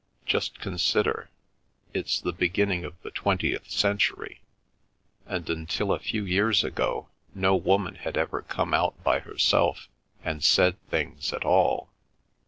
[0.25, 1.29] "Just consider:
[1.93, 4.41] it's the beginning of the twentieth century,
[5.27, 9.89] and until a few years ago no woman had ever come out by herself
[10.23, 11.91] and said things at all.